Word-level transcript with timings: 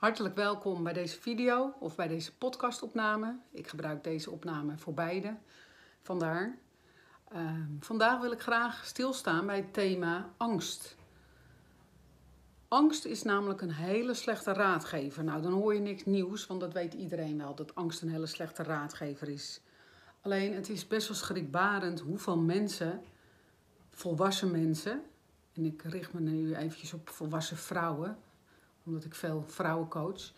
Hartelijk 0.00 0.34
welkom 0.34 0.82
bij 0.82 0.92
deze 0.92 1.20
video 1.20 1.74
of 1.78 1.96
bij 1.96 2.08
deze 2.08 2.36
podcastopname. 2.36 3.38
Ik 3.50 3.68
gebruik 3.68 4.04
deze 4.04 4.30
opname 4.30 4.78
voor 4.78 4.94
beide, 4.94 5.36
vandaar. 6.02 6.58
Ehm, 7.28 7.66
vandaag 7.80 8.20
wil 8.20 8.30
ik 8.30 8.40
graag 8.40 8.86
stilstaan 8.86 9.46
bij 9.46 9.56
het 9.56 9.72
thema 9.72 10.32
angst. 10.36 10.96
Angst 12.68 13.04
is 13.04 13.22
namelijk 13.22 13.60
een 13.60 13.72
hele 13.72 14.14
slechte 14.14 14.52
raadgever. 14.52 15.24
Nou, 15.24 15.42
dan 15.42 15.52
hoor 15.52 15.74
je 15.74 15.80
niks 15.80 16.04
nieuws, 16.04 16.46
want 16.46 16.60
dat 16.60 16.72
weet 16.72 16.94
iedereen 16.94 17.38
wel, 17.38 17.54
dat 17.54 17.74
angst 17.74 18.02
een 18.02 18.10
hele 18.10 18.26
slechte 18.26 18.62
raadgever 18.62 19.28
is. 19.28 19.60
Alleen, 20.20 20.54
het 20.54 20.68
is 20.68 20.86
best 20.86 21.08
wel 21.08 21.16
schrikbarend 21.16 22.00
hoeveel 22.00 22.38
mensen, 22.38 23.02
volwassen 23.90 24.50
mensen, 24.50 25.02
en 25.52 25.64
ik 25.64 25.82
richt 25.82 26.12
me 26.12 26.20
nu 26.20 26.54
eventjes 26.54 26.92
op 26.92 27.08
volwassen 27.08 27.56
vrouwen, 27.56 28.18
omdat 28.90 29.04
ik 29.04 29.14
veel 29.14 29.44
vrouwen 29.46 29.88
coach. 29.88 30.32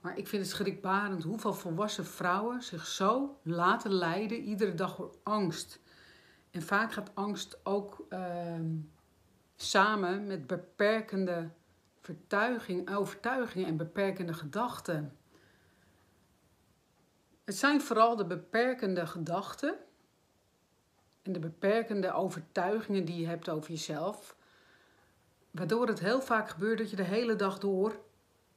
Maar 0.00 0.18
ik 0.18 0.28
vind 0.28 0.42
het 0.42 0.50
schrikbarend 0.50 1.22
hoeveel 1.22 1.54
volwassen 1.54 2.06
vrouwen 2.06 2.62
zich 2.62 2.86
zo 2.86 3.38
laten 3.42 3.92
leiden, 3.92 4.38
iedere 4.38 4.74
dag 4.74 4.96
door 4.96 5.14
angst. 5.22 5.80
En 6.50 6.62
vaak 6.62 6.92
gaat 6.92 7.10
angst 7.14 7.58
ook 7.62 8.06
ehm, 8.08 8.76
samen 9.56 10.26
met 10.26 10.46
beperkende 10.46 11.50
vertuiging, 12.00 12.94
overtuigingen 12.94 13.66
en 13.66 13.76
beperkende 13.76 14.34
gedachten. 14.34 15.16
Het 17.44 17.56
zijn 17.56 17.80
vooral 17.80 18.16
de 18.16 18.26
beperkende 18.26 19.06
gedachten 19.06 19.76
en 21.22 21.32
de 21.32 21.38
beperkende 21.38 22.12
overtuigingen 22.12 23.04
die 23.04 23.20
je 23.20 23.26
hebt 23.26 23.48
over 23.48 23.70
jezelf, 23.70 24.36
waardoor 25.50 25.86
het 25.86 26.00
heel 26.00 26.20
vaak 26.20 26.48
gebeurt 26.48 26.78
dat 26.78 26.90
je 26.90 26.96
de 26.96 27.02
hele 27.02 27.36
dag 27.36 27.58
door 27.58 28.00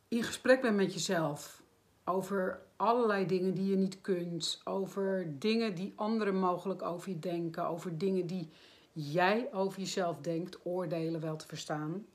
in 0.08 0.24
gesprek 0.24 0.62
bent 0.62 0.76
met 0.76 0.94
jezelf 0.94 1.62
over 2.04 2.62
allerlei 2.76 3.26
dingen 3.26 3.54
die 3.54 3.70
je 3.70 3.76
niet 3.76 4.02
kunt, 4.02 4.62
over 4.64 5.40
dingen 5.40 5.76
die 5.76 5.94
anderen 5.96 6.36
mogelijk 6.36 6.82
over 6.82 7.10
je 7.10 7.20
denken, 7.20 7.68
over 7.68 7.98
dingen 7.98 8.28
die 8.28 8.50
jij 8.92 9.50
over 9.54 9.80
jezelf 9.80 10.18
denkt, 10.18 10.58
oordelen 10.64 11.22
wel 11.22 11.36
te 11.36 11.48
verstaan. 11.48 12.06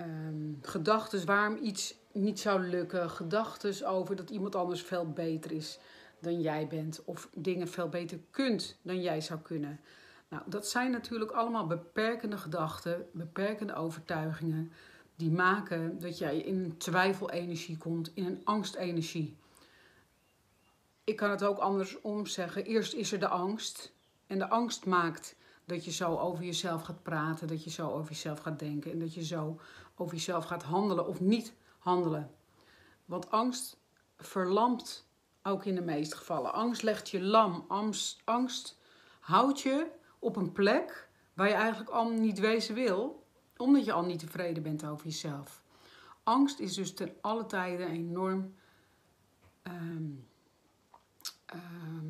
Um, 0.00 0.58
gedachten 0.62 1.26
waarom 1.26 1.56
iets 1.62 1.94
niet 2.12 2.40
zou 2.40 2.60
lukken, 2.60 3.10
gedachten 3.10 3.86
over 3.86 4.16
dat 4.16 4.30
iemand 4.30 4.54
anders 4.54 4.82
veel 4.82 5.10
beter 5.10 5.52
is 5.52 5.78
dan 6.20 6.40
jij 6.40 6.66
bent, 6.66 7.04
of 7.04 7.28
dingen 7.34 7.68
veel 7.68 7.88
beter 7.88 8.18
kunt 8.30 8.76
dan 8.82 9.02
jij 9.02 9.20
zou 9.20 9.40
kunnen. 9.40 9.80
Nou, 10.28 10.42
dat 10.46 10.68
zijn 10.68 10.90
natuurlijk 10.90 11.30
allemaal 11.30 11.66
beperkende 11.66 12.38
gedachten, 12.38 13.06
beperkende 13.12 13.74
overtuigingen, 13.74 14.72
die 15.16 15.30
maken 15.30 16.00
dat 16.00 16.18
jij 16.18 16.38
in 16.38 16.76
twijfelenergie 16.76 17.76
komt, 17.76 18.10
in 18.14 18.24
een 18.24 18.40
angstenergie. 18.44 19.36
Ik 21.04 21.16
kan 21.16 21.30
het 21.30 21.44
ook 21.44 21.58
andersom 21.58 22.26
zeggen. 22.26 22.64
Eerst 22.64 22.94
is 22.94 23.12
er 23.12 23.18
de 23.18 23.28
angst. 23.28 23.92
En 24.26 24.38
de 24.38 24.48
angst 24.48 24.86
maakt 24.86 25.36
dat 25.64 25.84
je 25.84 25.90
zo 25.90 26.16
over 26.16 26.44
jezelf 26.44 26.82
gaat 26.82 27.02
praten, 27.02 27.48
dat 27.48 27.64
je 27.64 27.70
zo 27.70 27.90
over 27.90 28.08
jezelf 28.08 28.38
gaat 28.38 28.58
denken 28.58 28.92
en 28.92 28.98
dat 28.98 29.14
je 29.14 29.24
zo 29.24 29.60
over 29.94 30.14
jezelf 30.14 30.44
gaat 30.44 30.62
handelen 30.62 31.06
of 31.06 31.20
niet 31.20 31.54
handelen. 31.78 32.30
Want 33.04 33.30
angst 33.30 33.76
verlamt 34.16 35.06
ook 35.42 35.64
in 35.64 35.74
de 35.74 35.80
meeste 35.80 36.16
gevallen. 36.16 36.52
Angst 36.52 36.82
legt 36.82 37.10
je 37.10 37.20
lam. 37.20 37.64
Angst, 37.68 38.20
angst 38.24 38.78
houdt 39.20 39.60
je 39.60 39.86
op 40.18 40.36
een 40.36 40.52
plek 40.52 41.08
waar 41.34 41.48
je 41.48 41.54
eigenlijk 41.54 41.90
al 41.90 42.10
niet 42.10 42.38
wezen 42.38 42.74
wil, 42.74 43.26
omdat 43.56 43.84
je 43.84 43.92
al 43.92 44.04
niet 44.04 44.18
tevreden 44.18 44.62
bent 44.62 44.84
over 44.84 45.06
jezelf. 45.06 45.62
Angst 46.22 46.58
is 46.58 46.74
dus 46.74 46.94
ten 46.94 47.14
alle 47.20 47.46
tijde 47.46 47.84
enorm 47.84 48.54
ehm, 49.62 50.10
ehm, 51.46 52.06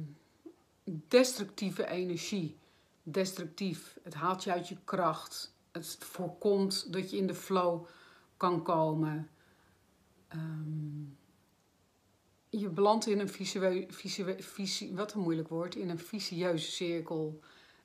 destructieve 1.08 1.86
energie. 1.86 2.56
Destructief. 3.02 3.98
Het 4.02 4.14
haalt 4.14 4.44
je 4.44 4.52
uit 4.52 4.68
je 4.68 4.76
kracht. 4.84 5.54
Het 5.72 5.96
voorkomt 6.00 6.92
dat 6.92 7.10
je 7.10 7.16
in 7.16 7.26
de 7.26 7.34
flow 7.34 7.86
kan 8.36 8.62
komen. 8.62 9.30
Um, 10.34 11.18
je 12.50 12.68
belandt 12.68 13.06
in 13.06 13.18
een 13.18 13.28
moeilijk 15.14 15.48
in 15.74 15.88
een 15.88 15.98
vicieuze 15.98 16.70
cirkel. 16.70 17.40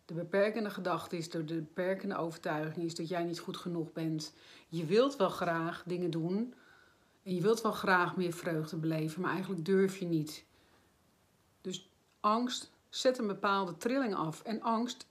De 0.06 0.14
beperkende 0.14 0.70
gedachte 0.70 1.18
is, 1.18 1.30
de 1.30 1.44
beperkende 1.44 2.16
overtuiging 2.16 2.86
is 2.86 2.96
dat 2.96 3.08
jij 3.08 3.24
niet 3.24 3.40
goed 3.40 3.58
genoeg 3.58 3.92
bent. 3.92 4.34
Je 4.68 4.86
wilt 4.86 5.16
wel 5.16 5.30
graag 5.30 5.84
dingen 5.86 6.12
doen 6.12 6.54
en 7.24 7.36
je 7.36 7.42
wilt 7.42 7.62
wel 7.62 7.72
graag 7.72 8.16
meer 8.16 8.34
vreugde 8.34 8.78
beleven, 8.78 9.22
maar 9.22 9.32
eigenlijk 9.32 9.66
durf 9.66 9.98
je 9.98 10.06
niet. 10.06 10.46
Dus 11.62 11.90
angst 12.20 12.72
zet 12.90 13.18
een 13.18 13.28
bepaalde 13.28 13.78
trilling 13.78 14.16
af. 14.16 14.42
En 14.42 14.62
angst 14.62 15.08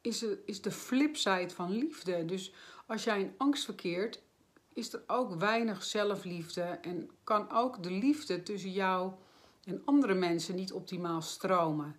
is 0.00 0.18
de, 0.18 0.42
is 0.44 0.62
de 0.62 0.70
flipside 0.70 1.50
van 1.50 1.70
liefde. 1.70 2.24
Dus 2.24 2.52
als 2.86 3.04
jij 3.04 3.20
in 3.20 3.34
angst 3.36 3.64
verkeert, 3.64 4.22
is 4.72 4.92
er 4.92 5.02
ook 5.06 5.34
weinig 5.34 5.82
zelfliefde 5.82 6.62
en 6.62 7.10
kan 7.24 7.50
ook 7.50 7.82
de 7.82 7.90
liefde 7.90 8.42
tussen 8.42 8.72
jou 8.72 9.12
en 9.64 9.82
andere 9.84 10.14
mensen 10.14 10.54
niet 10.54 10.72
optimaal 10.72 11.22
stromen. 11.22 11.96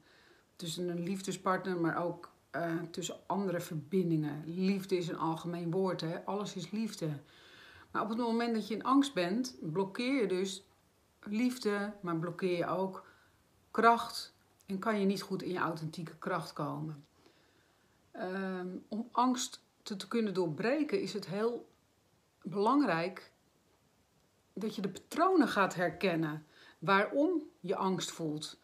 Tussen 0.62 0.90
een 0.90 1.04
liefdespartner, 1.04 1.78
maar 1.78 2.04
ook 2.04 2.32
uh, 2.56 2.82
tussen 2.92 3.16
andere 3.26 3.60
verbindingen. 3.60 4.44
Liefde 4.46 4.98
is 4.98 5.08
een 5.08 5.18
algemeen 5.18 5.72
woord, 5.72 6.02
hè? 6.02 6.26
alles 6.26 6.56
is 6.56 6.72
liefde. 6.72 7.10
Maar 7.92 8.02
op 8.02 8.10
het 8.10 8.18
moment 8.18 8.54
dat 8.54 8.68
je 8.68 8.74
in 8.74 8.84
angst 8.84 9.14
bent, 9.14 9.56
blokkeer 9.62 10.22
je 10.22 10.28
dus 10.28 10.66
liefde, 11.24 11.94
maar 12.02 12.18
blokkeer 12.18 12.58
je 12.58 12.66
ook 12.66 13.06
kracht 13.72 14.36
en 14.66 14.80
kan 14.80 15.00
je 15.00 15.06
niet 15.06 15.22
goed 15.22 15.42
in 15.42 15.52
je 15.52 15.60
authentieke 15.60 16.18
kracht 16.18 16.54
komen. 16.54 17.06
Um, 18.16 18.86
om 18.88 19.08
angst 19.12 19.64
te 19.84 20.08
kunnen 20.08 20.34
doorbreken 20.34 21.02
is 21.02 21.14
het 21.14 21.28
heel 21.28 21.70
belangrijk 22.42 23.32
dat 24.54 24.76
je 24.76 24.82
de 24.82 24.90
patronen 24.90 25.48
gaat 25.48 25.76
herkennen 25.76 26.46
waarom 26.80 27.44
je 27.60 27.76
angst 27.76 28.12
voelt. 28.12 28.60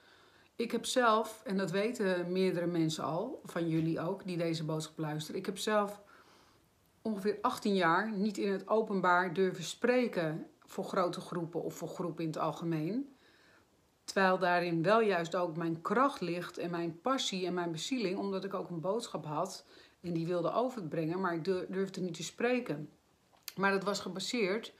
Ik 0.58 0.72
heb 0.72 0.86
zelf, 0.86 1.42
en 1.44 1.58
dat 1.58 1.72
weten 1.72 2.32
meerdere 2.32 2.66
mensen 2.66 3.04
al, 3.04 3.42
van 3.44 3.68
jullie 3.68 4.00
ook, 4.00 4.26
die 4.26 4.38
deze 4.38 4.64
boodschap 4.64 4.98
luisteren. 4.98 5.40
Ik 5.40 5.46
heb 5.46 5.58
zelf 5.58 6.02
ongeveer 7.02 7.38
18 7.42 7.76
jaar 7.76 8.12
niet 8.12 8.38
in 8.38 8.52
het 8.52 8.68
openbaar 8.68 9.34
durven 9.34 9.64
spreken 9.64 10.48
voor 10.60 10.84
grote 10.84 11.22
groepen 11.22 11.64
of 11.64 11.76
voor 11.76 11.88
groepen 11.88 12.24
in 12.24 12.30
het 12.30 12.40
algemeen. 12.40 13.16
Terwijl 14.04 14.38
daarin 14.38 14.84
wel 14.84 15.02
juist 15.02 15.36
ook 15.36 15.58
mijn 15.58 15.82
kracht 15.82 16.22
ligt 16.22 16.58
en 16.58 16.72
mijn 16.72 17.02
passie 17.02 17.46
en 17.46 17.54
mijn 17.54 17.72
bezieling, 17.72 18.18
omdat 18.18 18.44
ik 18.44 18.54
ook 18.54 18.70
een 18.70 18.82
boodschap 18.82 19.26
had 19.26 19.66
en 20.02 20.14
die 20.14 20.28
wilde 20.28 20.52
overbrengen, 20.52 21.22
maar 21.22 21.34
ik 21.34 21.44
durfde 21.44 22.02
niet 22.02 22.14
te 22.14 22.24
spreken. 22.24 22.90
Maar 23.56 23.72
dat 23.72 23.84
was 23.84 24.00
gebaseerd 24.00 24.74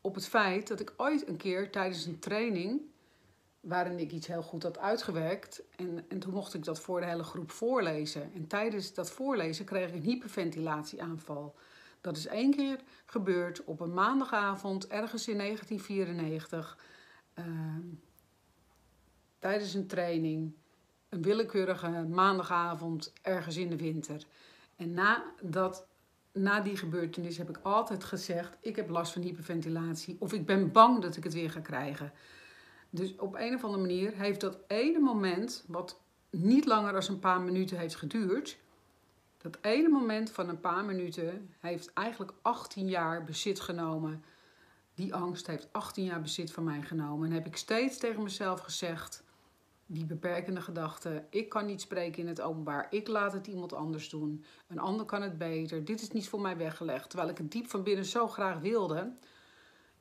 op 0.00 0.14
het 0.14 0.28
feit 0.28 0.68
dat 0.68 0.80
ik 0.80 0.94
ooit 0.96 1.28
een 1.28 1.36
keer 1.36 1.70
tijdens 1.70 2.04
een 2.04 2.18
training, 2.18 2.80
waarin 3.60 3.98
ik 3.98 4.12
iets 4.12 4.26
heel 4.26 4.42
goed 4.42 4.62
had 4.62 4.78
uitgewerkt, 4.78 5.62
en, 5.76 6.04
en 6.08 6.18
toen 6.18 6.32
mocht 6.32 6.54
ik 6.54 6.64
dat 6.64 6.80
voor 6.80 7.00
de 7.00 7.06
hele 7.06 7.22
groep 7.22 7.50
voorlezen. 7.50 8.30
En 8.34 8.46
tijdens 8.46 8.94
dat 8.94 9.10
voorlezen 9.10 9.64
kreeg 9.64 9.88
ik 9.88 9.94
een 9.94 10.02
hyperventilatieaanval. 10.02 11.54
Dat 12.00 12.16
is 12.16 12.26
één 12.26 12.50
keer 12.50 12.80
gebeurd 13.06 13.64
op 13.64 13.80
een 13.80 13.94
maandagavond, 13.94 14.86
ergens 14.86 15.28
in 15.28 15.36
1994, 15.36 16.78
ehm, 17.34 17.86
tijdens 19.38 19.74
een 19.74 19.86
training. 19.86 20.54
Een 21.08 21.22
willekeurige 21.22 22.06
maandagavond, 22.08 23.12
ergens 23.22 23.56
in 23.56 23.70
de 23.70 23.76
winter. 23.76 24.26
En 24.76 24.94
na 24.94 25.24
dat 25.42 25.86
na 26.32 26.60
die 26.60 26.76
gebeurtenis 26.76 27.38
heb 27.38 27.48
ik 27.48 27.58
altijd 27.62 28.04
gezegd: 28.04 28.56
ik 28.60 28.76
heb 28.76 28.88
last 28.88 29.12
van 29.12 29.22
hyperventilatie 29.22 30.16
of 30.18 30.32
ik 30.32 30.46
ben 30.46 30.72
bang 30.72 31.02
dat 31.02 31.16
ik 31.16 31.24
het 31.24 31.32
weer 31.32 31.50
ga 31.50 31.60
krijgen. 31.60 32.12
Dus 32.90 33.16
op 33.16 33.34
een 33.34 33.54
of 33.54 33.64
andere 33.64 33.82
manier 33.82 34.14
heeft 34.14 34.40
dat 34.40 34.58
ene 34.66 34.98
moment, 34.98 35.64
wat 35.66 36.00
niet 36.30 36.66
langer 36.66 36.92
dan 36.92 37.02
een 37.08 37.18
paar 37.18 37.40
minuten 37.40 37.78
heeft 37.78 37.96
geduurd, 37.96 38.58
dat 39.38 39.58
ene 39.60 39.88
moment 39.88 40.30
van 40.30 40.48
een 40.48 40.60
paar 40.60 40.84
minuten 40.84 41.54
heeft 41.58 41.92
eigenlijk 41.92 42.32
18 42.42 42.88
jaar 42.88 43.24
bezit 43.24 43.60
genomen. 43.60 44.24
Die 44.94 45.14
angst 45.14 45.46
heeft 45.46 45.68
18 45.72 46.04
jaar 46.04 46.20
bezit 46.20 46.52
van 46.52 46.64
mij 46.64 46.82
genomen. 46.82 47.28
En 47.28 47.34
heb 47.34 47.46
ik 47.46 47.56
steeds 47.56 47.98
tegen 47.98 48.22
mezelf 48.22 48.60
gezegd: 48.60 49.22
die 49.92 50.04
beperkende 50.04 50.60
gedachte. 50.60 51.24
Ik 51.30 51.48
kan 51.48 51.66
niet 51.66 51.80
spreken 51.80 52.22
in 52.22 52.28
het 52.28 52.40
openbaar. 52.40 52.86
Ik 52.90 53.08
laat 53.08 53.32
het 53.32 53.46
iemand 53.46 53.72
anders 53.72 54.08
doen. 54.08 54.44
Een 54.68 54.78
ander 54.78 55.06
kan 55.06 55.22
het 55.22 55.38
beter. 55.38 55.84
Dit 55.84 56.00
is 56.00 56.10
niet 56.10 56.28
voor 56.28 56.40
mij 56.40 56.56
weggelegd. 56.56 57.10
Terwijl 57.10 57.30
ik 57.30 57.38
het 57.38 57.52
diep 57.52 57.68
van 57.70 57.82
binnen 57.82 58.04
zo 58.04 58.28
graag 58.28 58.58
wilde. 58.58 59.12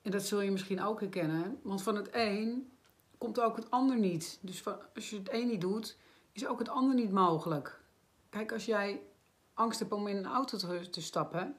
En 0.01 0.11
dat 0.11 0.23
zul 0.23 0.41
je 0.41 0.51
misschien 0.51 0.83
ook 0.83 0.99
herkennen. 0.99 1.59
Want 1.63 1.81
van 1.81 1.95
het 1.95 2.09
een 2.11 2.71
komt 3.19 3.39
ook 3.39 3.55
het 3.55 3.71
ander 3.71 3.97
niet. 3.97 4.39
Dus 4.41 4.63
als 4.95 5.09
je 5.09 5.17
het 5.17 5.33
een 5.33 5.47
niet 5.47 5.61
doet, 5.61 5.97
is 6.31 6.47
ook 6.47 6.59
het 6.59 6.69
ander 6.69 6.95
niet 6.95 7.11
mogelijk. 7.11 7.81
Kijk, 8.29 8.51
als 8.51 8.65
jij 8.65 9.01
angst 9.53 9.79
hebt 9.79 9.91
om 9.91 10.07
in 10.07 10.17
een 10.17 10.25
auto 10.25 10.57
te 10.89 11.01
stappen, 11.01 11.55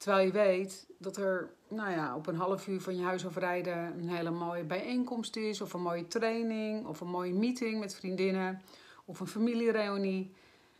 Terwijl 0.00 0.26
je 0.26 0.32
weet 0.32 0.86
dat 0.98 1.16
er 1.16 1.50
nou 1.68 1.90
ja, 1.90 2.16
op 2.16 2.26
een 2.26 2.36
half 2.36 2.66
uur 2.66 2.80
van 2.80 2.96
je 2.96 3.02
huis 3.02 3.26
afrijden 3.26 3.98
een 3.98 4.08
hele 4.08 4.30
mooie 4.30 4.64
bijeenkomst 4.64 5.36
is, 5.36 5.60
of 5.60 5.72
een 5.72 5.82
mooie 5.82 6.06
training, 6.06 6.86
of 6.86 7.00
een 7.00 7.08
mooie 7.08 7.32
meeting 7.32 7.80
met 7.80 7.94
vriendinnen, 7.94 8.62
of 9.04 9.20
een 9.20 9.26
familiereunie. 9.26 10.34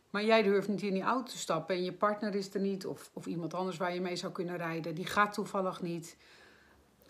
Maar 0.09 0.23
jij 0.23 0.43
durft 0.43 0.67
niet 0.67 0.81
in 0.81 0.93
die 0.93 1.03
auto 1.03 1.31
te 1.31 1.37
stappen 1.37 1.75
en 1.75 1.83
je 1.83 1.93
partner 1.93 2.35
is 2.35 2.53
er 2.53 2.59
niet, 2.59 2.85
of, 2.85 3.09
of 3.13 3.25
iemand 3.25 3.53
anders 3.53 3.77
waar 3.77 3.93
je 3.93 4.01
mee 4.01 4.15
zou 4.15 4.31
kunnen 4.31 4.57
rijden, 4.57 4.95
die 4.95 5.05
gaat 5.05 5.33
toevallig 5.33 5.81
niet. 5.81 6.17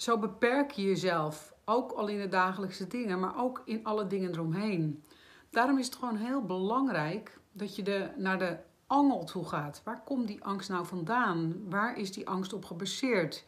Zo 0.01 0.17
beperk 0.17 0.71
je 0.71 0.81
jezelf, 0.81 1.53
ook 1.65 1.91
al 1.91 2.07
in 2.07 2.19
de 2.19 2.27
dagelijkse 2.27 2.87
dingen, 2.87 3.19
maar 3.19 3.37
ook 3.37 3.61
in 3.65 3.83
alle 3.83 4.07
dingen 4.07 4.31
eromheen. 4.31 5.03
Daarom 5.49 5.77
is 5.77 5.85
het 5.85 5.95
gewoon 5.95 6.15
heel 6.15 6.45
belangrijk 6.45 7.39
dat 7.51 7.75
je 7.75 7.83
de, 7.83 8.09
naar 8.17 8.39
de 8.39 8.57
angel 8.87 9.23
toe 9.23 9.45
gaat. 9.45 9.81
Waar 9.83 10.03
komt 10.03 10.27
die 10.27 10.43
angst 10.43 10.69
nou 10.69 10.85
vandaan? 10.85 11.69
Waar 11.69 11.97
is 11.97 12.11
die 12.11 12.27
angst 12.27 12.53
op 12.53 12.65
gebaseerd? 12.65 13.45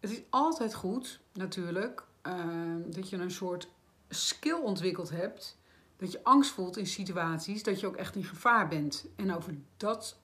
Het 0.00 0.10
is 0.10 0.22
altijd 0.30 0.74
goed, 0.74 1.20
natuurlijk, 1.32 2.04
uh, 2.26 2.34
dat 2.86 3.08
je 3.08 3.16
een 3.16 3.30
soort 3.30 3.68
skill 4.08 4.60
ontwikkeld 4.60 5.10
hebt. 5.10 5.58
Dat 5.96 6.12
je 6.12 6.24
angst 6.24 6.50
voelt 6.50 6.76
in 6.76 6.86
situaties 6.86 7.62
dat 7.62 7.80
je 7.80 7.86
ook 7.86 7.96
echt 7.96 8.16
in 8.16 8.24
gevaar 8.24 8.68
bent. 8.68 9.06
En 9.16 9.34
over 9.34 9.54
dat, 9.76 10.18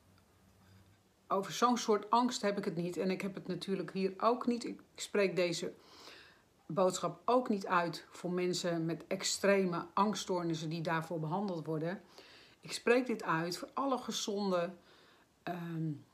over 1.31 1.53
zo'n 1.53 1.79
soort 1.79 2.11
angst 2.11 2.43
heb 2.43 2.59
ik 2.59 2.65
het 2.65 2.77
niet. 2.77 2.97
En 2.97 3.11
ik 3.11 3.21
heb 3.21 3.35
het 3.35 3.47
natuurlijk 3.47 3.93
hier 3.93 4.13
ook 4.19 4.47
niet. 4.47 4.65
Ik 4.65 4.81
spreek 4.95 5.37
deze 5.37 5.73
boodschap 6.67 7.21
ook 7.25 7.49
niet 7.49 7.67
uit 7.67 8.07
voor 8.11 8.33
mensen 8.33 8.85
met 8.85 9.07
extreme 9.07 9.87
angststoornissen 9.95 10.69
die 10.69 10.81
daarvoor 10.81 11.21
behandeld 11.21 11.67
worden. 11.67 12.01
Ik 12.61 12.73
spreek 12.73 13.07
dit 13.07 13.23
uit 13.23 13.57
voor 13.59 13.69
alle 13.75 13.99
gezonde, 13.99 14.71
um, 15.45 16.05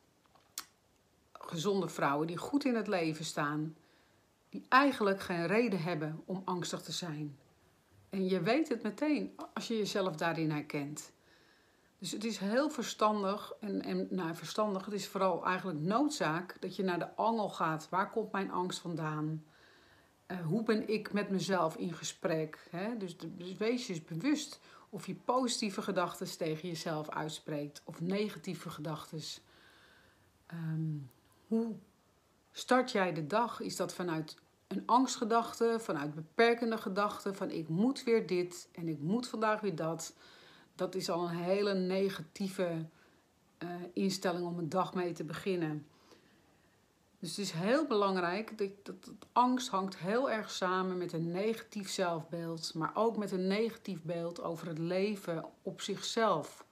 gezonde 1.32 1.88
vrouwen 1.88 2.26
die 2.26 2.36
goed 2.36 2.64
in 2.64 2.74
het 2.74 2.86
leven 2.86 3.24
staan, 3.24 3.76
die 4.48 4.64
eigenlijk 4.68 5.20
geen 5.20 5.46
reden 5.46 5.82
hebben 5.82 6.22
om 6.24 6.42
angstig 6.44 6.82
te 6.82 6.92
zijn. 6.92 7.38
En 8.10 8.28
je 8.28 8.40
weet 8.40 8.68
het 8.68 8.82
meteen 8.82 9.34
als 9.54 9.68
je 9.68 9.76
jezelf 9.76 10.16
daarin 10.16 10.50
herkent. 10.50 11.12
Dus 11.98 12.12
het 12.12 12.24
is 12.24 12.38
heel 12.38 12.70
verstandig, 12.70 13.52
en, 13.60 13.82
en 13.82 14.06
nou, 14.10 14.34
verstandig, 14.34 14.84
het 14.84 14.94
is 14.94 15.08
vooral 15.08 15.44
eigenlijk 15.44 15.78
noodzaak 15.78 16.56
dat 16.60 16.76
je 16.76 16.82
naar 16.82 16.98
de 16.98 17.16
angel 17.16 17.48
gaat. 17.48 17.88
Waar 17.88 18.10
komt 18.10 18.32
mijn 18.32 18.50
angst 18.50 18.78
vandaan? 18.78 19.44
Uh, 20.26 20.40
hoe 20.40 20.62
ben 20.62 20.88
ik 20.88 21.12
met 21.12 21.30
mezelf 21.30 21.76
in 21.76 21.92
gesprek? 21.92 22.68
Hè? 22.70 22.96
Dus, 22.96 23.16
dus 23.18 23.56
wees 23.56 23.86
je 23.86 24.02
bewust 24.08 24.60
of 24.88 25.06
je 25.06 25.14
positieve 25.14 25.82
gedachten 25.82 26.36
tegen 26.36 26.68
jezelf 26.68 27.08
uitspreekt 27.08 27.82
of 27.84 28.00
negatieve 28.00 28.70
gedachten. 28.70 29.20
Um, 30.52 31.10
hoe 31.46 31.74
start 32.52 32.92
jij 32.92 33.12
de 33.12 33.26
dag? 33.26 33.60
Is 33.60 33.76
dat 33.76 33.94
vanuit 33.94 34.36
een 34.66 34.82
angstgedachte, 34.86 35.76
vanuit 35.80 36.14
beperkende 36.14 36.78
gedachten, 36.78 37.34
van 37.34 37.50
ik 37.50 37.68
moet 37.68 38.04
weer 38.04 38.26
dit 38.26 38.68
en 38.72 38.88
ik 38.88 38.98
moet 38.98 39.28
vandaag 39.28 39.60
weer 39.60 39.76
dat? 39.76 40.14
Dat 40.76 40.94
is 40.94 41.10
al 41.10 41.28
een 41.28 41.36
hele 41.36 41.74
negatieve 41.74 42.86
uh, 43.58 43.70
instelling 43.92 44.46
om 44.46 44.58
een 44.58 44.68
dag 44.68 44.94
mee 44.94 45.12
te 45.12 45.24
beginnen. 45.24 45.86
Dus 47.18 47.28
het 47.28 47.38
is 47.38 47.50
heel 47.50 47.86
belangrijk 47.86 48.58
dat, 48.58 48.70
dat, 48.82 49.14
angst 49.32 49.68
hangt 49.68 49.96
heel 49.96 50.30
erg 50.30 50.50
samen 50.50 50.98
met 50.98 51.12
een 51.12 51.30
negatief 51.30 51.90
zelfbeeld, 51.90 52.74
maar 52.74 52.90
ook 52.94 53.16
met 53.16 53.32
een 53.32 53.46
negatief 53.46 54.02
beeld 54.02 54.42
over 54.42 54.66
het 54.66 54.78
leven 54.78 55.44
op 55.62 55.80
zichzelf. 55.80 56.64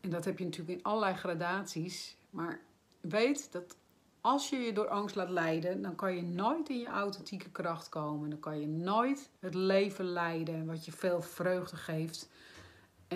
En 0.00 0.10
dat 0.10 0.24
heb 0.24 0.38
je 0.38 0.44
natuurlijk 0.44 0.78
in 0.78 0.84
allerlei 0.84 1.14
gradaties, 1.14 2.16
maar 2.30 2.60
weet 3.00 3.52
dat 3.52 3.76
als 4.20 4.48
je 4.48 4.56
je 4.56 4.72
door 4.72 4.88
angst 4.88 5.14
laat 5.14 5.30
leiden, 5.30 5.82
dan 5.82 5.94
kan 5.94 6.16
je 6.16 6.22
nooit 6.22 6.68
in 6.68 6.78
je 6.78 6.86
authentieke 6.86 7.50
kracht 7.50 7.88
komen. 7.88 8.30
Dan 8.30 8.40
kan 8.40 8.60
je 8.60 8.66
nooit 8.66 9.30
het 9.38 9.54
leven 9.54 10.04
leiden 10.04 10.66
wat 10.66 10.84
je 10.84 10.92
veel 10.92 11.22
vreugde 11.22 11.76
geeft 11.76 12.28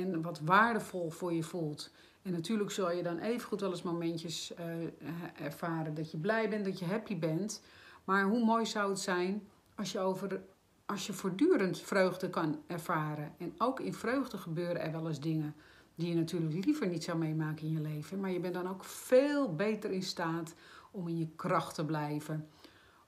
en 0.02 0.22
wat 0.22 0.40
waardevol 0.40 1.10
voor 1.10 1.32
je 1.32 1.42
voelt. 1.42 1.90
En 2.22 2.32
natuurlijk 2.32 2.70
zul 2.70 2.90
je 2.90 3.02
dan 3.02 3.18
even 3.18 3.48
goed 3.48 3.60
wel 3.60 3.70
eens 3.70 3.82
momentjes 3.82 4.52
uh, 4.52 5.46
ervaren 5.46 5.94
dat 5.94 6.10
je 6.10 6.18
blij 6.18 6.48
bent, 6.48 6.64
dat 6.64 6.78
je 6.78 6.84
happy 6.84 7.18
bent. 7.18 7.62
Maar 8.04 8.24
hoe 8.24 8.44
mooi 8.44 8.66
zou 8.66 8.90
het 8.90 8.98
zijn 8.98 9.48
als 9.74 9.92
je, 9.92 9.98
over, 9.98 10.40
als 10.86 11.06
je 11.06 11.12
voortdurend 11.12 11.80
vreugde 11.80 12.30
kan 12.30 12.62
ervaren. 12.66 13.34
En 13.38 13.54
ook 13.58 13.80
in 13.80 13.94
vreugde 13.94 14.38
gebeuren 14.38 14.80
er 14.80 14.92
wel 14.92 15.08
eens 15.08 15.20
dingen 15.20 15.54
die 15.94 16.08
je 16.08 16.14
natuurlijk 16.14 16.64
liever 16.64 16.88
niet 16.88 17.04
zou 17.04 17.18
meemaken 17.18 17.66
in 17.66 17.72
je 17.72 17.80
leven. 17.80 18.20
Maar 18.20 18.30
je 18.30 18.40
bent 18.40 18.54
dan 18.54 18.68
ook 18.68 18.84
veel 18.84 19.54
beter 19.54 19.90
in 19.90 20.02
staat 20.02 20.54
om 20.90 21.08
in 21.08 21.18
je 21.18 21.28
kracht 21.36 21.74
te 21.74 21.84
blijven. 21.84 22.48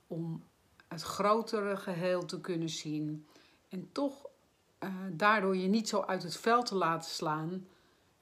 Om 0.06 0.42
het 0.88 1.02
grotere 1.02 1.76
geheel 1.76 2.24
te 2.24 2.40
kunnen 2.40 2.68
zien. 2.68 3.26
En 3.68 3.88
toch 3.92 4.29
uh, 4.84 4.90
daardoor 5.12 5.56
je 5.56 5.68
niet 5.68 5.88
zo 5.88 6.00
uit 6.00 6.22
het 6.22 6.36
veld 6.36 6.66
te 6.66 6.74
laten 6.74 7.10
slaan 7.10 7.66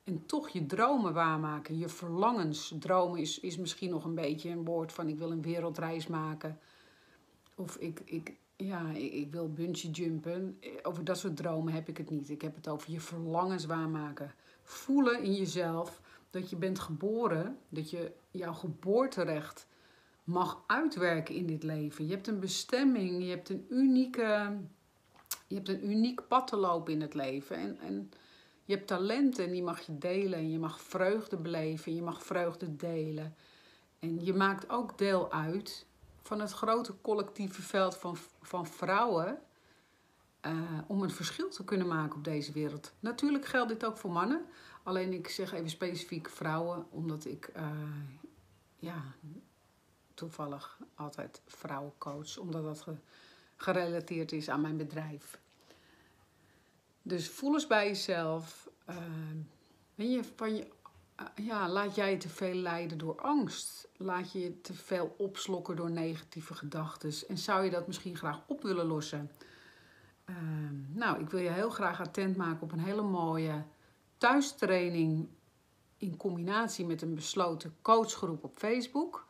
en 0.04 0.26
toch 0.26 0.48
je 0.48 0.66
dromen 0.66 1.12
waarmaken, 1.12 1.78
je 1.78 1.88
verlangens. 1.88 2.74
Dromen 2.78 3.20
is, 3.20 3.40
is 3.40 3.56
misschien 3.56 3.90
nog 3.90 4.04
een 4.04 4.14
beetje 4.14 4.50
een 4.50 4.64
woord 4.64 4.92
van 4.92 5.08
ik 5.08 5.18
wil 5.18 5.30
een 5.30 5.42
wereldreis 5.42 6.06
maken. 6.06 6.58
Of 7.54 7.76
ik, 7.76 8.00
ik, 8.04 8.32
ja, 8.56 8.90
ik, 8.90 9.12
ik 9.12 9.32
wil 9.32 9.52
bungee 9.52 9.90
jumpen. 9.90 10.58
Over 10.82 11.04
dat 11.04 11.18
soort 11.18 11.36
dromen 11.36 11.72
heb 11.72 11.88
ik 11.88 11.96
het 11.96 12.10
niet. 12.10 12.30
Ik 12.30 12.42
heb 12.42 12.54
het 12.54 12.68
over 12.68 12.90
je 12.90 13.00
verlangens 13.00 13.64
waarmaken. 13.64 14.34
Voelen 14.62 15.22
in 15.22 15.34
jezelf 15.34 16.00
dat 16.30 16.50
je 16.50 16.56
bent 16.56 16.78
geboren, 16.78 17.58
dat 17.68 17.90
je 17.90 18.12
jouw 18.30 18.52
geboorterecht 18.52 19.66
mag 20.24 20.62
uitwerken 20.66 21.34
in 21.34 21.46
dit 21.46 21.62
leven. 21.62 22.06
Je 22.06 22.12
hebt 22.12 22.26
een 22.26 22.40
bestemming, 22.40 23.22
je 23.22 23.30
hebt 23.30 23.48
een 23.48 23.66
unieke, 23.68 24.58
je 25.48 25.54
hebt 25.54 25.68
een 25.68 25.90
uniek 25.90 26.28
pad 26.28 26.46
te 26.46 26.56
lopen 26.56 26.92
in 26.92 27.00
het 27.00 27.14
leven. 27.14 27.56
En, 27.56 27.78
en 27.78 28.10
je 28.64 28.74
hebt 28.74 28.86
talenten 28.86 29.44
en 29.44 29.50
die 29.50 29.62
mag 29.62 29.80
je 29.80 29.98
delen. 29.98 30.38
En 30.38 30.50
je 30.50 30.58
mag 30.58 30.80
vreugde 30.80 31.36
beleven. 31.36 31.92
En 31.92 31.94
je 31.94 32.02
mag 32.02 32.22
vreugde 32.22 32.76
delen. 32.76 33.34
En 33.98 34.24
je 34.24 34.34
maakt 34.34 34.70
ook 34.70 34.98
deel 34.98 35.32
uit 35.32 35.86
van 36.22 36.40
het 36.40 36.52
grote 36.52 36.94
collectieve 37.00 37.62
veld 37.62 37.96
van, 37.96 38.16
van 38.42 38.66
vrouwen. 38.66 39.38
Uh, 40.46 40.78
om 40.86 41.02
een 41.02 41.10
verschil 41.10 41.48
te 41.48 41.64
kunnen 41.64 41.86
maken 41.86 42.16
op 42.16 42.24
deze 42.24 42.52
wereld. 42.52 42.92
Natuurlijk 43.00 43.46
geldt 43.46 43.68
dit 43.68 43.84
ook 43.84 43.96
voor 43.96 44.10
mannen. 44.10 44.44
Alleen 44.82 45.12
ik 45.12 45.28
zeg 45.28 45.52
even 45.52 45.70
specifiek 45.70 46.28
vrouwen, 46.28 46.86
omdat 46.90 47.24
ik 47.24 47.50
uh, 47.56 47.70
ja, 48.76 49.02
toevallig 50.14 50.78
altijd 50.94 51.42
vrouwen 51.46 51.92
coach. 51.98 52.38
Omdat 52.38 52.62
dat 52.62 52.84
gerelateerd 53.58 54.32
is 54.32 54.48
aan 54.48 54.60
mijn 54.60 54.76
bedrijf. 54.76 55.38
Dus 57.02 57.28
voel 57.28 57.54
eens 57.54 57.66
bij 57.66 57.86
jezelf. 57.86 58.68
Uh, 58.90 58.96
je, 59.94 60.24
van 60.36 60.56
je, 60.56 60.66
uh, 61.20 61.46
ja, 61.46 61.68
laat 61.68 61.94
jij 61.94 62.10
je 62.10 62.16
te 62.16 62.28
veel 62.28 62.54
leiden 62.54 62.98
door 62.98 63.20
angst? 63.20 63.88
Laat 63.96 64.32
je 64.32 64.38
je 64.40 64.60
te 64.60 64.74
veel 64.74 65.14
opslokken 65.18 65.76
door 65.76 65.90
negatieve 65.90 66.54
gedachten? 66.54 67.12
En 67.28 67.38
zou 67.38 67.64
je 67.64 67.70
dat 67.70 67.86
misschien 67.86 68.16
graag 68.16 68.40
op 68.46 68.62
willen 68.62 68.86
lossen? 68.86 69.30
Uh, 70.30 70.36
nou, 70.88 71.20
ik 71.20 71.30
wil 71.30 71.40
je 71.40 71.50
heel 71.50 71.70
graag 71.70 72.00
attent 72.00 72.36
maken 72.36 72.62
op 72.62 72.72
een 72.72 72.84
hele 72.84 73.02
mooie 73.02 73.64
thuistraining 74.18 75.28
in 75.96 76.16
combinatie 76.16 76.86
met 76.86 77.02
een 77.02 77.14
besloten 77.14 77.76
coachgroep 77.82 78.44
op 78.44 78.58
Facebook. 78.58 79.26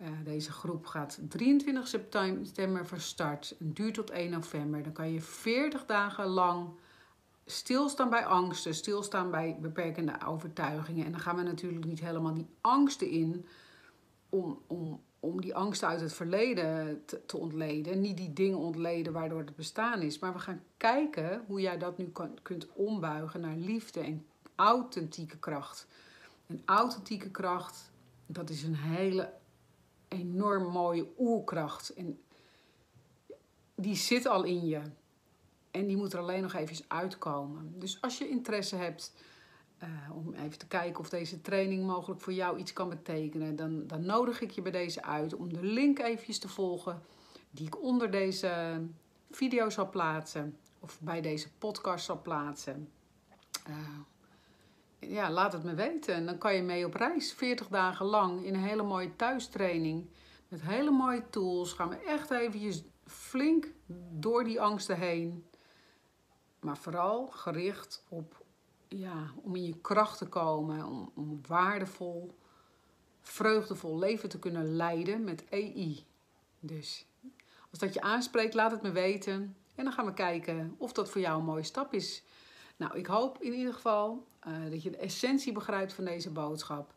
Uh, 0.00 0.08
deze 0.24 0.52
groep 0.52 0.86
gaat 0.86 1.18
23 1.28 1.88
september 1.88 2.86
van 2.86 3.00
start 3.00 3.56
en 3.60 3.72
duurt 3.72 3.94
tot 3.94 4.10
1 4.10 4.30
november. 4.30 4.82
Dan 4.82 4.92
kan 4.92 5.12
je 5.12 5.20
40 5.20 5.86
dagen 5.86 6.26
lang 6.26 6.68
stilstaan 7.46 8.10
bij 8.10 8.26
angsten, 8.26 8.74
stilstaan 8.74 9.30
bij 9.30 9.58
beperkende 9.60 10.26
overtuigingen. 10.26 11.04
En 11.04 11.10
dan 11.10 11.20
gaan 11.20 11.36
we 11.36 11.42
natuurlijk 11.42 11.84
niet 11.84 12.00
helemaal 12.00 12.34
die 12.34 12.48
angsten 12.60 13.08
in 13.08 13.46
om, 14.28 14.62
om, 14.66 15.00
om 15.20 15.40
die 15.40 15.54
angsten 15.54 15.88
uit 15.88 16.00
het 16.00 16.12
verleden 16.12 17.02
te, 17.04 17.26
te 17.26 17.36
ontleden. 17.36 18.00
Niet 18.00 18.16
die 18.16 18.32
dingen 18.32 18.58
ontleden 18.58 19.12
waardoor 19.12 19.40
het 19.40 19.56
bestaan 19.56 20.02
is. 20.02 20.18
Maar 20.18 20.32
we 20.32 20.38
gaan 20.38 20.62
kijken 20.76 21.44
hoe 21.46 21.60
jij 21.60 21.78
dat 21.78 21.98
nu 21.98 22.08
kan, 22.08 22.38
kunt 22.42 22.72
ombuigen 22.72 23.40
naar 23.40 23.56
liefde 23.56 24.00
en 24.00 24.26
authentieke 24.54 25.38
kracht. 25.38 25.86
En 26.46 26.62
authentieke 26.64 27.30
kracht, 27.30 27.90
dat 28.26 28.50
is 28.50 28.62
een 28.62 28.76
hele 28.76 29.38
enorm 30.10 30.64
mooie 30.64 31.06
oerkracht. 31.18 31.94
En 31.94 32.20
die 33.74 33.96
zit 33.96 34.26
al 34.26 34.42
in 34.44 34.66
je. 34.66 34.80
En 35.70 35.86
die 35.86 35.96
moet 35.96 36.12
er 36.12 36.18
alleen 36.18 36.42
nog 36.42 36.54
even 36.54 36.84
uitkomen. 36.88 37.74
Dus 37.78 38.00
als 38.00 38.18
je 38.18 38.28
interesse 38.28 38.76
hebt 38.76 39.12
uh, 39.82 39.88
om 40.16 40.34
even 40.34 40.58
te 40.58 40.66
kijken 40.66 41.00
of 41.00 41.08
deze 41.08 41.40
training 41.40 41.86
mogelijk 41.86 42.20
voor 42.20 42.32
jou 42.32 42.58
iets 42.58 42.72
kan 42.72 42.88
betekenen, 42.88 43.56
dan, 43.56 43.86
dan 43.86 44.06
nodig 44.06 44.40
ik 44.40 44.50
je 44.50 44.62
bij 44.62 44.72
deze 44.72 45.02
uit 45.02 45.34
om 45.34 45.52
de 45.52 45.62
link 45.62 45.98
eventjes 45.98 46.38
te 46.38 46.48
volgen 46.48 47.02
die 47.50 47.66
ik 47.66 47.82
onder 47.82 48.10
deze 48.10 48.80
video 49.30 49.70
zal 49.70 49.88
plaatsen 49.90 50.56
of 50.78 51.00
bij 51.00 51.20
deze 51.20 51.48
podcast 51.58 52.04
zal 52.04 52.22
plaatsen. 52.22 52.88
Uh, 53.68 53.76
ja, 55.00 55.30
laat 55.30 55.52
het 55.52 55.62
me 55.62 55.74
weten. 55.74 56.14
En 56.14 56.26
dan 56.26 56.38
kan 56.38 56.54
je 56.54 56.62
mee 56.62 56.86
op 56.86 56.94
reis, 56.94 57.32
40 57.32 57.68
dagen 57.68 58.06
lang, 58.06 58.44
in 58.44 58.54
een 58.54 58.60
hele 58.60 58.82
mooie 58.82 59.16
thuistraining. 59.16 60.10
Met 60.48 60.62
hele 60.62 60.90
mooie 60.90 61.30
tools. 61.30 61.72
Gaan 61.72 61.88
we 61.88 61.96
echt 61.96 62.30
eventjes 62.30 62.82
flink 63.06 63.72
door 64.10 64.44
die 64.44 64.60
angsten 64.60 64.96
heen. 64.96 65.44
Maar 66.60 66.76
vooral 66.76 67.26
gericht 67.26 68.04
op, 68.08 68.44
ja, 68.88 69.32
om 69.42 69.56
in 69.56 69.66
je 69.66 69.80
kracht 69.80 70.18
te 70.18 70.26
komen. 70.26 70.86
Om, 70.86 71.12
om 71.14 71.40
waardevol, 71.48 72.38
vreugdevol 73.20 73.98
leven 73.98 74.28
te 74.28 74.38
kunnen 74.38 74.76
leiden 74.76 75.24
met 75.24 75.44
EI. 75.48 76.04
Dus 76.60 77.06
als 77.70 77.78
dat 77.78 77.94
je 77.94 78.00
aanspreekt, 78.00 78.54
laat 78.54 78.70
het 78.70 78.82
me 78.82 78.90
weten. 78.90 79.56
En 79.74 79.84
dan 79.84 79.92
gaan 79.92 80.06
we 80.06 80.14
kijken 80.14 80.74
of 80.78 80.92
dat 80.92 81.10
voor 81.10 81.20
jou 81.20 81.38
een 81.38 81.44
mooie 81.44 81.62
stap 81.62 81.94
is. 81.94 82.22
Nou, 82.80 82.98
ik 82.98 83.06
hoop 83.06 83.42
in 83.42 83.52
ieder 83.52 83.74
geval 83.74 84.26
uh, 84.48 84.70
dat 84.70 84.82
je 84.82 84.90
de 84.90 84.96
essentie 84.96 85.52
begrijpt 85.52 85.92
van 85.92 86.04
deze 86.04 86.30
boodschap. 86.30 86.94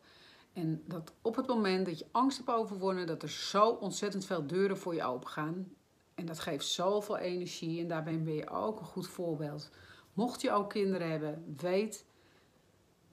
En 0.52 0.82
dat 0.86 1.12
op 1.22 1.36
het 1.36 1.46
moment 1.46 1.86
dat 1.86 1.98
je 1.98 2.06
angst 2.10 2.36
hebt 2.36 2.50
overwonnen, 2.50 3.06
dat 3.06 3.22
er 3.22 3.30
zo 3.30 3.68
ontzettend 3.68 4.24
veel 4.24 4.46
deuren 4.46 4.78
voor 4.78 4.94
je 4.94 5.04
open 5.04 5.28
gaan. 5.28 5.72
En 6.14 6.26
dat 6.26 6.40
geeft 6.40 6.66
zoveel 6.66 7.16
energie 7.16 7.80
en 7.80 7.88
daarbij 7.88 8.22
ben 8.22 8.34
je 8.34 8.50
ook 8.50 8.80
een 8.80 8.86
goed 8.86 9.08
voorbeeld. 9.08 9.70
Mocht 10.12 10.40
je 10.40 10.50
ook 10.50 10.70
kinderen 10.70 11.10
hebben, 11.10 11.54
weet 11.56 12.04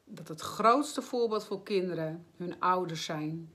dat 0.05 0.27
het 0.27 0.41
grootste 0.41 1.01
voorbeeld 1.01 1.45
voor 1.45 1.63
kinderen 1.63 2.25
hun 2.37 2.59
ouders 2.59 3.05
zijn. 3.05 3.51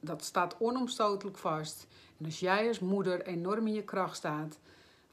Dat 0.00 0.24
staat 0.24 0.56
onomstotelijk 0.58 1.38
vast. 1.38 1.86
En 2.18 2.24
als 2.24 2.40
jij 2.40 2.68
als 2.68 2.78
moeder 2.78 3.22
enorm 3.26 3.66
in 3.66 3.74
je 3.74 3.84
kracht 3.84 4.16
staat, 4.16 4.58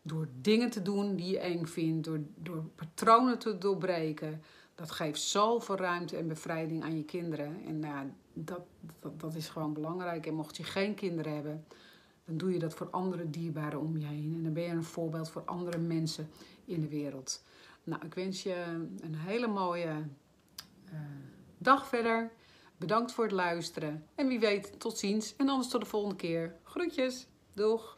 door 0.05 0.27
dingen 0.41 0.69
te 0.69 0.81
doen 0.81 1.15
die 1.15 1.31
je 1.31 1.39
eng 1.39 1.65
vindt, 1.65 2.05
door, 2.05 2.19
door 2.35 2.63
patronen 2.75 3.39
te 3.39 3.57
doorbreken, 3.57 4.41
dat 4.75 4.91
geeft 4.91 5.21
zoveel 5.21 5.75
ruimte 5.75 6.17
en 6.17 6.27
bevrijding 6.27 6.83
aan 6.83 6.97
je 6.97 7.03
kinderen. 7.03 7.65
En 7.65 7.79
nou, 7.79 8.07
dat, 8.33 8.61
dat, 8.99 9.19
dat 9.19 9.35
is 9.35 9.49
gewoon 9.49 9.73
belangrijk. 9.73 10.25
En 10.25 10.33
mocht 10.33 10.57
je 10.57 10.63
geen 10.63 10.95
kinderen 10.95 11.33
hebben, 11.33 11.65
dan 12.25 12.37
doe 12.37 12.53
je 12.53 12.59
dat 12.59 12.73
voor 12.73 12.89
andere 12.89 13.29
dierbaren 13.29 13.79
om 13.79 13.97
je 13.97 14.05
heen. 14.05 14.33
En 14.35 14.43
dan 14.43 14.53
ben 14.53 14.63
je 14.63 14.69
een 14.69 14.83
voorbeeld 14.83 15.29
voor 15.29 15.43
andere 15.45 15.77
mensen 15.77 16.29
in 16.65 16.81
de 16.81 16.87
wereld. 16.87 17.43
Nou, 17.83 18.05
ik 18.05 18.13
wens 18.13 18.43
je 18.43 18.63
een 19.01 19.15
hele 19.15 19.47
mooie 19.47 20.03
uh, 20.93 20.99
dag 21.57 21.87
verder. 21.87 22.31
Bedankt 22.77 23.11
voor 23.11 23.23
het 23.23 23.33
luisteren. 23.33 24.05
En 24.15 24.27
wie 24.27 24.39
weet, 24.39 24.79
tot 24.79 24.97
ziens. 24.97 25.35
En 25.35 25.49
anders 25.49 25.69
tot 25.69 25.81
de 25.81 25.87
volgende 25.87 26.15
keer. 26.15 26.55
Groetjes. 26.63 27.27
Doeg. 27.53 27.97